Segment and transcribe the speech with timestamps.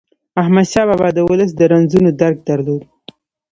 [0.41, 2.81] احمدشاه بابا د ولس د رنځونو درک درلود.